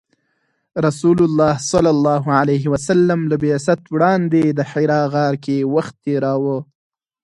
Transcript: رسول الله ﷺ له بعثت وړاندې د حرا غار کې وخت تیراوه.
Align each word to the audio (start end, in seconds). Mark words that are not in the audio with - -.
رسول 0.87 1.17
الله 1.25 1.55
ﷺ 1.57 3.13
له 3.29 3.35
بعثت 3.43 3.81
وړاندې 3.93 4.43
د 4.57 4.59
حرا 4.69 5.01
غار 5.13 5.33
کې 5.45 5.57
وخت 5.75 5.95
تیراوه. 6.05 6.57